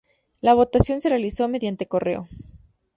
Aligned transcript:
La 0.41 0.55
votación 0.55 0.99
se 0.99 1.09
realizó 1.09 1.47
mediante 1.47 1.85
correo. 1.85 2.27